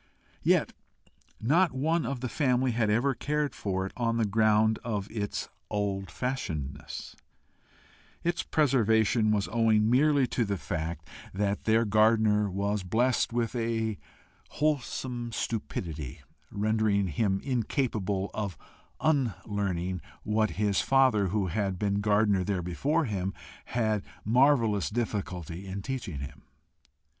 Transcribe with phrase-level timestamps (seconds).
[0.41, 0.73] Yet
[1.39, 5.47] not one of the family had ever cared for it on the ground of its
[5.69, 7.15] old fashionedness;
[8.23, 13.99] its preservation was owing merely to the fact that their gardener was blessed with a
[14.49, 18.57] wholesome stupidity rendering him incapable of
[19.01, 25.67] unlearning what his father, who had been gardener there before him, had had marvellous difficulty
[25.67, 26.41] in teaching him.